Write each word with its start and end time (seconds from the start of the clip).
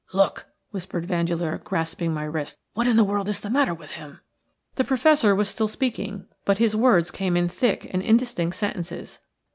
"Look!" 0.13 0.47
whispered 0.71 1.05
Vandeleur, 1.05 1.59
grasping 1.59 2.11
my 2.11 2.23
wrist. 2.23 2.57
"What 2.73 2.87
in 2.87 2.97
the 2.97 3.03
world 3.03 3.29
is 3.29 3.39
the 3.39 3.51
matter 3.51 3.75
with 3.75 3.91
him?" 3.91 4.19
The 4.73 4.83
Professor 4.83 5.35
was 5.35 5.47
still 5.47 5.67
speaking, 5.67 6.25
but 6.43 6.57
his 6.57 6.75
words 6.75 7.11
came 7.11 7.37
in 7.37 7.47
thick 7.47 7.87
and 7.93 8.01
indistinct 8.01 8.55
sentences. 8.57 9.19